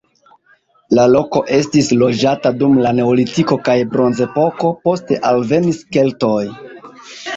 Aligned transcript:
La 0.99 1.03
loko 1.15 1.41
estis 1.57 1.89
loĝata 1.99 2.53
dum 2.61 2.79
la 2.85 2.93
neolitiko 3.01 3.59
kaj 3.69 3.77
bronzepoko, 3.95 4.73
poste 4.89 5.21
alvenis 5.33 5.85
keltoj. 5.99 6.45